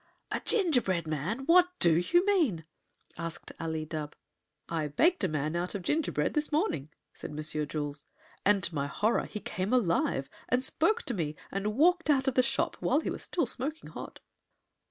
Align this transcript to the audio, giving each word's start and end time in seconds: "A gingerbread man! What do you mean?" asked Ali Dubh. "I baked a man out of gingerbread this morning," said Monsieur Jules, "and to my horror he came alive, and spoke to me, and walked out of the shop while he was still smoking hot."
"A 0.31 0.39
gingerbread 0.39 1.05
man! 1.07 1.45
What 1.45 1.69
do 1.77 1.95
you 1.99 2.25
mean?" 2.25 2.65
asked 3.19 3.51
Ali 3.59 3.85
Dubh. 3.85 4.13
"I 4.67 4.87
baked 4.87 5.23
a 5.23 5.27
man 5.27 5.55
out 5.55 5.75
of 5.75 5.83
gingerbread 5.83 6.33
this 6.33 6.51
morning," 6.51 6.89
said 7.13 7.31
Monsieur 7.31 7.67
Jules, 7.67 8.05
"and 8.43 8.63
to 8.63 8.73
my 8.73 8.87
horror 8.87 9.25
he 9.25 9.39
came 9.39 9.71
alive, 9.71 10.27
and 10.49 10.65
spoke 10.65 11.03
to 11.03 11.13
me, 11.13 11.35
and 11.51 11.77
walked 11.77 12.09
out 12.09 12.27
of 12.27 12.33
the 12.33 12.41
shop 12.41 12.77
while 12.79 13.01
he 13.01 13.11
was 13.11 13.21
still 13.21 13.45
smoking 13.45 13.91
hot." 13.91 14.21